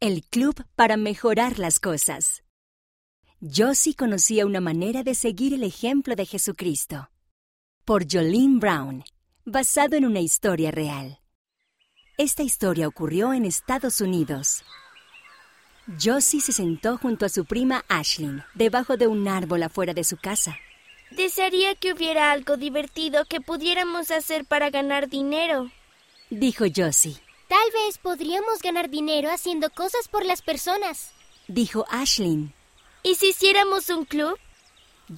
El 0.00 0.22
club 0.22 0.64
para 0.76 0.96
mejorar 0.96 1.58
las 1.58 1.80
cosas. 1.80 2.44
Josie 3.40 3.96
conocía 3.96 4.46
una 4.46 4.60
manera 4.60 5.02
de 5.02 5.16
seguir 5.16 5.52
el 5.54 5.64
ejemplo 5.64 6.14
de 6.14 6.24
Jesucristo. 6.24 7.10
Por 7.84 8.06
Jolene 8.08 8.60
Brown, 8.60 9.02
basado 9.44 9.96
en 9.96 10.04
una 10.04 10.20
historia 10.20 10.70
real. 10.70 11.18
Esta 12.16 12.44
historia 12.44 12.86
ocurrió 12.86 13.32
en 13.32 13.44
Estados 13.44 14.00
Unidos. 14.00 14.62
Josie 16.00 16.42
se 16.42 16.52
sentó 16.52 16.96
junto 16.96 17.26
a 17.26 17.28
su 17.28 17.44
prima 17.44 17.84
Ashlyn, 17.88 18.44
debajo 18.54 18.96
de 18.96 19.08
un 19.08 19.26
árbol 19.26 19.64
afuera 19.64 19.94
de 19.94 20.04
su 20.04 20.16
casa. 20.16 20.56
Desearía 21.10 21.74
que 21.74 21.92
hubiera 21.92 22.30
algo 22.30 22.56
divertido 22.56 23.24
que 23.24 23.40
pudiéramos 23.40 24.12
hacer 24.12 24.44
para 24.44 24.70
ganar 24.70 25.08
dinero, 25.08 25.72
dijo 26.30 26.66
Josie. 26.72 27.16
Tal 27.48 27.70
vez 27.72 27.96
podríamos 27.96 28.60
ganar 28.62 28.90
dinero 28.90 29.30
haciendo 29.30 29.70
cosas 29.70 30.06
por 30.08 30.24
las 30.24 30.42
personas, 30.42 31.12
dijo 31.48 31.86
Ashlyn. 31.88 32.52
¿Y 33.02 33.14
si 33.14 33.30
hiciéramos 33.30 33.88
un 33.88 34.04
club? 34.04 34.38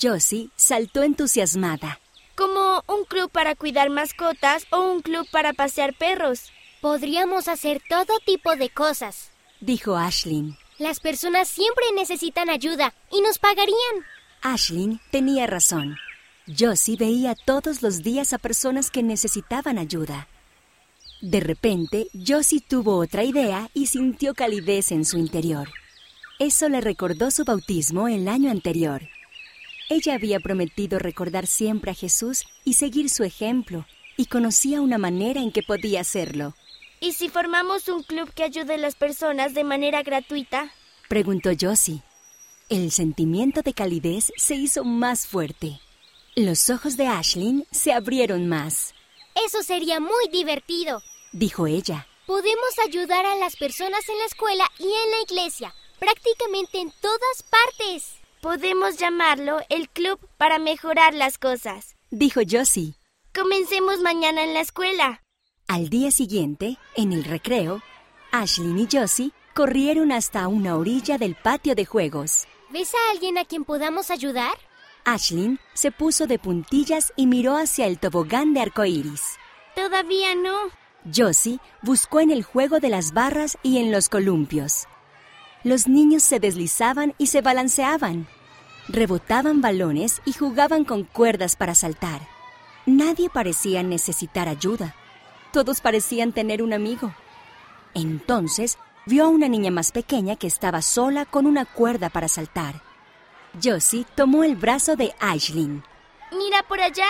Josie 0.01 0.51
saltó 0.55 1.03
entusiasmada. 1.03 1.99
Como 2.37 2.85
un 2.87 3.05
club 3.05 3.31
para 3.33 3.57
cuidar 3.57 3.91
mascotas 3.91 4.65
o 4.71 4.81
un 4.81 5.03
club 5.03 5.27
para 5.33 5.53
pasear 5.53 5.93
perros. 5.99 6.53
Podríamos 6.81 7.49
hacer 7.49 7.83
todo 7.89 8.19
tipo 8.25 8.55
de 8.55 8.71
cosas, 8.71 9.33
dijo 9.61 9.97
Ashlyn. 9.97 10.57
Las 10.79 11.01
personas 11.01 11.49
siempre 11.49 11.85
necesitan 11.95 12.49
ayuda 12.49 12.95
y 13.11 13.21
nos 13.23 13.39
pagarían. 13.39 14.07
Ashlyn 14.41 15.01
tenía 15.11 15.49
razón. 15.49 15.97
Josie 16.47 16.97
veía 16.97 17.35
todos 17.35 17.83
los 17.83 18.03
días 18.03 18.33
a 18.33 18.39
personas 18.39 18.91
que 18.91 19.03
necesitaban 19.03 19.79
ayuda. 19.79 20.29
De 21.21 21.41
repente, 21.41 22.09
Josie 22.27 22.61
tuvo 22.61 22.97
otra 22.97 23.25
idea 23.25 23.69
y 23.75 23.87
sintió 23.87 24.35
calidez 24.35 24.91
en 24.91 25.05
su 25.05 25.19
interior. 25.19 25.69
Eso 26.39 26.69
le 26.71 26.81
recordó 26.81 27.31
su 27.31 27.45
bautismo 27.45 28.09
el 28.09 28.27
año 28.27 28.51
anterior. 28.51 29.03
Ella 29.91 30.15
había 30.15 30.41
prometido 30.41 30.99
recordar 30.99 31.47
siempre 31.47 31.91
a 31.91 31.95
Jesús 31.95 32.45
y 32.65 32.75
seguir 32.75 33.11
su 33.11 33.25
ejemplo, 33.25 33.87
y 34.17 34.27
conocía 34.27 34.81
una 34.81 34.97
manera 34.97 35.41
en 35.43 35.53
que 35.53 35.63
podía 35.63 36.01
hacerlo. 36.01 36.55
¿Y 37.01 37.13
si 37.13 37.29
formamos 37.29 37.89
un 37.89 38.03
club 38.03 38.33
que 38.33 38.45
ayude 38.45 38.75
a 38.75 38.79
las 38.79 38.95
personas 38.95 39.53
de 39.53 39.65
manera 39.65 40.03
gratuita? 40.03 40.73
Preguntó 41.09 41.51
Josie. 41.59 42.03
El 42.71 42.91
sentimiento 42.93 43.63
de 43.63 43.75
calidez 43.75 44.33
se 44.37 44.55
hizo 44.55 44.85
más 44.85 45.27
fuerte. 45.27 45.81
Los 46.37 46.71
ojos 46.71 46.97
de 46.97 47.09
Ashlyn 47.09 47.67
se 47.71 47.93
abrieron 47.93 48.49
más. 48.49 48.95
Eso 49.47 49.63
sería 49.63 50.01
muy 50.01 50.29
divertido, 50.33 51.03
dijo 51.33 51.67
ella. 51.67 52.07
Podemos 52.27 52.79
ayudar 52.85 53.27
a 53.27 53.37
las 53.37 53.57
personas 53.57 54.09
en 54.09 54.19
la 54.19 54.25
escuela 54.25 54.65
y 54.79 54.85
en 54.85 55.11
la 55.11 55.23
iglesia, 55.23 55.75
prácticamente 55.99 56.79
en 56.79 56.93
todas 57.01 57.43
partes. 57.43 58.15
Podemos 58.41 58.97
llamarlo 58.97 59.61
el 59.69 59.89
Club 59.89 60.19
para 60.37 60.59
Mejorar 60.59 61.13
las 61.15 61.39
Cosas, 61.39 61.97
dijo 62.11 62.41
Josie. 62.49 62.95
Comencemos 63.35 64.01
mañana 64.01 64.45
en 64.45 64.55
la 64.55 64.61
escuela. 64.61 65.23
Al 65.69 65.89
día 65.89 66.11
siguiente, 66.11 66.79
en 66.97 67.13
el 67.13 67.25
recreo, 67.25 67.83
Ashlyn 68.33 68.79
y 68.79 68.89
Josie 68.91 69.33
corrieron 69.55 70.11
hasta 70.11 70.49
una 70.49 70.77
orilla 70.77 71.19
del 71.19 71.35
patio 71.35 71.75
de 71.75 71.85
juegos. 71.85 72.47
¿Ves 72.71 72.95
a 72.95 73.11
alguien 73.13 73.39
a 73.39 73.45
quien 73.45 73.65
podamos 73.65 74.11
ayudar? 74.11 74.53
Ashlyn 75.05 75.59
se 75.75 75.91
puso 75.91 76.27
de 76.27 76.39
puntillas 76.39 77.13
y 77.17 77.27
miró 77.27 77.57
hacia 77.57 77.87
el 77.87 77.99
tobogán 77.99 78.55
de 78.55 78.61
arcoíris. 78.61 79.23
Todavía 79.75 80.35
no, 80.35 80.71
Josie 81.05 81.61
buscó 81.83 82.21
en 82.21 82.31
el 82.31 82.43
juego 82.43 82.81
de 82.81 82.89
las 82.89 83.13
barras 83.13 83.59
y 83.63 83.79
en 83.79 83.91
los 83.91 84.09
columpios. 84.09 84.87
Los 85.65 85.89
niños 85.89 86.23
se 86.23 86.41
deslizaban 86.41 87.15
y 87.19 87.29
se 87.29 87.41
balanceaban. 87.41 88.27
Rebotaban 88.89 89.61
balones 89.61 90.21
y 90.25 90.33
jugaban 90.33 90.85
con 90.85 91.05
cuerdas 91.05 91.57
para 91.57 91.75
saltar. 91.75 92.21
Nadie 92.87 93.31
parecía 93.31 93.83
necesitar 93.83 94.49
ayuda. 94.49 94.95
Todos 95.53 95.81
parecían 95.81 96.33
tener 96.33 96.63
un 96.63 96.73
amigo. 96.73 97.15
Entonces 97.95 98.79
vio 99.07 99.25
a 99.25 99.29
una 99.29 99.49
niña 99.49 99.71
más 99.71 99.93
pequeña 99.93 100.37
que 100.37 100.47
estaba 100.47 100.83
sola 100.83 101.25
con 101.25 101.47
una 101.47 101.65
cuerda 101.65 102.11
para 102.11 102.29
saltar. 102.29 102.83
Josie 103.63 104.07
tomó 104.15 104.45
el 104.45 104.57
brazo 104.57 104.97
de 104.97 105.15
Ashlyn. 105.19 105.83
¡Mira 106.33 106.63
por 106.63 106.81
allá! 106.81 107.07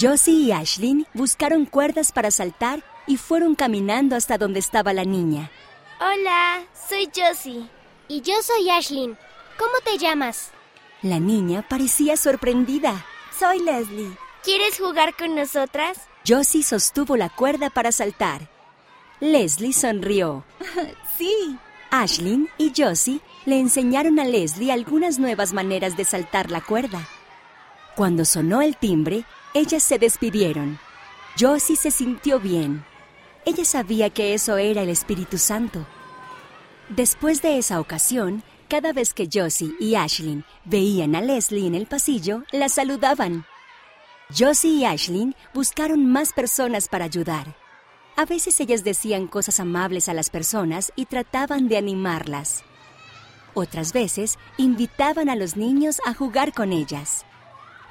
Josie 0.00 0.32
y 0.32 0.52
Ashlyn 0.52 1.06
buscaron 1.12 1.66
cuerdas 1.66 2.10
para 2.10 2.30
saltar 2.30 2.82
y 3.06 3.18
fueron 3.18 3.54
caminando 3.54 4.16
hasta 4.16 4.38
donde 4.38 4.58
estaba 4.58 4.92
la 4.94 5.04
niña. 5.04 5.50
Hola, 6.00 6.64
soy 6.88 7.10
Josie. 7.14 7.68
Y 8.08 8.22
yo 8.22 8.34
soy 8.42 8.70
Ashlyn. 8.70 9.16
¿Cómo 9.58 9.72
te 9.84 9.98
llamas? 9.98 10.50
La 11.02 11.20
niña 11.20 11.66
parecía 11.68 12.16
sorprendida. 12.16 13.04
Soy 13.38 13.58
Leslie. 13.58 14.16
¿Quieres 14.42 14.78
jugar 14.78 15.14
con 15.16 15.34
nosotras? 15.34 15.98
Josie 16.26 16.62
sostuvo 16.62 17.16
la 17.16 17.28
cuerda 17.28 17.68
para 17.68 17.92
saltar. 17.92 18.48
Leslie 19.20 19.72
sonrió. 19.72 20.44
sí. 21.18 21.58
Ashlyn 21.90 22.48
y 22.58 22.72
Josie 22.74 23.20
le 23.44 23.60
enseñaron 23.60 24.18
a 24.18 24.24
Leslie 24.24 24.72
algunas 24.72 25.18
nuevas 25.18 25.52
maneras 25.52 25.96
de 25.96 26.04
saltar 26.04 26.50
la 26.50 26.62
cuerda. 26.62 27.06
Cuando 27.94 28.24
sonó 28.24 28.62
el 28.62 28.76
timbre, 28.76 29.24
ellas 29.54 29.84
se 29.84 29.98
despidieron. 30.00 30.80
Josie 31.38 31.76
se 31.76 31.92
sintió 31.92 32.40
bien. 32.40 32.84
Ella 33.46 33.64
sabía 33.64 34.10
que 34.10 34.34
eso 34.34 34.56
era 34.56 34.82
el 34.82 34.88
Espíritu 34.88 35.38
Santo. 35.38 35.86
Después 36.88 37.40
de 37.40 37.58
esa 37.58 37.80
ocasión, 37.80 38.42
cada 38.68 38.92
vez 38.92 39.14
que 39.14 39.28
Josie 39.32 39.74
y 39.78 39.94
Ashlyn 39.94 40.44
veían 40.64 41.14
a 41.14 41.20
Leslie 41.20 41.66
en 41.68 41.76
el 41.76 41.86
pasillo, 41.86 42.42
la 42.50 42.68
saludaban. 42.68 43.46
Josie 44.36 44.70
y 44.70 44.84
Ashlyn 44.84 45.36
buscaron 45.54 46.04
más 46.10 46.32
personas 46.32 46.88
para 46.88 47.04
ayudar. 47.04 47.56
A 48.16 48.24
veces 48.24 48.58
ellas 48.58 48.82
decían 48.82 49.28
cosas 49.28 49.60
amables 49.60 50.08
a 50.08 50.14
las 50.14 50.30
personas 50.30 50.92
y 50.96 51.06
trataban 51.06 51.68
de 51.68 51.76
animarlas. 51.76 52.64
Otras 53.54 53.92
veces 53.92 54.36
invitaban 54.56 55.28
a 55.28 55.36
los 55.36 55.56
niños 55.56 56.00
a 56.06 56.12
jugar 56.12 56.52
con 56.52 56.72
ellas. 56.72 57.24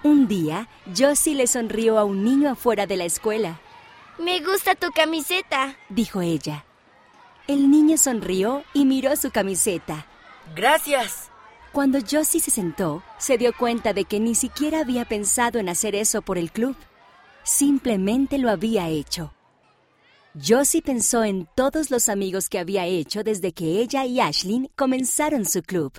Un 0.03 0.27
día, 0.27 0.67
Josie 0.97 1.33
le 1.33 1.47
sonrió 1.47 1.97
a 1.97 2.03
un 2.03 2.25
niño 2.25 2.49
afuera 2.49 2.85
de 2.85 2.97
la 2.97 3.05
escuela. 3.05 3.61
Me 4.19 4.41
gusta 4.41 4.75
tu 4.75 4.91
camiseta, 4.91 5.77
dijo 5.87 6.21
ella. 6.21 6.65
El 7.47 7.71
niño 7.71 7.97
sonrió 7.97 8.65
y 8.73 8.83
miró 8.83 9.15
su 9.15 9.31
camiseta. 9.31 10.05
Gracias. 10.55 11.29
Cuando 11.71 11.99
Josie 11.99 12.41
se 12.41 12.51
sentó, 12.51 13.01
se 13.17 13.37
dio 13.37 13.53
cuenta 13.57 13.93
de 13.93 14.03
que 14.03 14.19
ni 14.19 14.35
siquiera 14.35 14.81
había 14.81 15.05
pensado 15.05 15.57
en 15.57 15.69
hacer 15.69 15.95
eso 15.95 16.21
por 16.21 16.37
el 16.37 16.51
club. 16.51 16.75
Simplemente 17.43 18.37
lo 18.37 18.49
había 18.49 18.89
hecho. 18.89 19.33
Josie 20.35 20.81
pensó 20.81 21.23
en 21.23 21.47
todos 21.55 21.91
los 21.91 22.09
amigos 22.09 22.49
que 22.49 22.59
había 22.59 22.85
hecho 22.87 23.23
desde 23.23 23.53
que 23.53 23.79
ella 23.79 24.05
y 24.05 24.19
Ashlyn 24.19 24.69
comenzaron 24.75 25.45
su 25.45 25.61
club. 25.61 25.93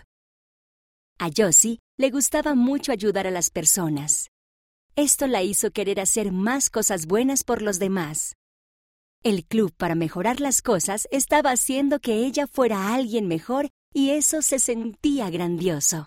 A 1.19 1.31
Josie 1.35 1.79
le 1.97 2.11
gustaba 2.11 2.55
mucho 2.55 2.91
ayudar 2.91 3.27
a 3.27 3.31
las 3.31 3.51
personas. 3.51 4.31
Esto 4.97 5.27
la 5.27 5.43
hizo 5.43 5.71
querer 5.71 6.01
hacer 6.01 6.33
más 6.33 6.71
cosas 6.71 7.07
buenas 7.07 7.45
por 7.45 7.63
los 7.63 7.79
demás. 7.79 8.37
El 9.23 9.45
club 9.45 9.73
para 9.77 9.95
mejorar 9.95 10.41
las 10.41 10.61
cosas 10.61 11.09
estaba 11.11 11.51
haciendo 11.51 12.01
que 12.01 12.27
ella 12.27 12.47
fuera 12.47 12.95
alguien 12.95 13.29
mejor 13.29 13.71
y 13.93 14.11
eso 14.11 14.43
se 14.43 14.59
sentía 14.59 15.31
grandioso. 15.31 16.03